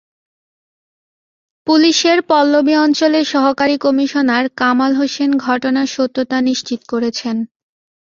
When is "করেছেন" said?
6.89-7.35